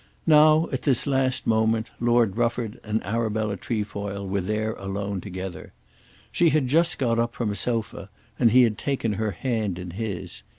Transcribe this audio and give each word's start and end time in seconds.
Now, 0.25 0.67
at 0.71 0.81
this 0.81 1.05
last 1.05 1.45
moment, 1.45 1.91
Lord 1.99 2.35
Rufford 2.35 2.79
and 2.83 3.05
Arabella 3.05 3.55
Trefoil 3.55 4.25
were 4.25 4.41
there 4.41 4.73
alone 4.73 5.21
together. 5.21 5.73
She 6.31 6.49
had 6.49 6.65
just 6.65 6.97
got 6.97 7.19
up 7.19 7.35
from 7.35 7.51
a 7.51 7.55
sofa, 7.55 8.09
and 8.39 8.49
he 8.49 8.63
had 8.63 8.79
taken 8.79 9.13
her 9.13 9.29
hand 9.29 9.77
in 9.77 9.91
his. 9.91 10.41